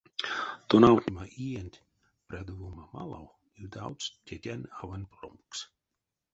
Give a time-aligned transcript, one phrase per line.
[0.69, 1.81] Тонавтнема иенть
[2.27, 3.25] прядовома малав
[3.67, 5.59] ютавтсть тетянь-авань, промкс.